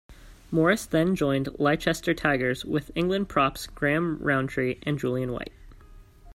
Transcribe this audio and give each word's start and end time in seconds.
Morris 0.49 0.87
then 0.87 1.13
joined 1.13 1.47
Leicester 1.59 2.15
Tigers 2.15 2.65
with 2.65 2.89
England 2.95 3.29
props 3.29 3.67
Graham 3.67 4.17
Rowntree 4.17 4.79
and 4.81 4.97
Julian 4.97 5.31
White. 5.31 5.53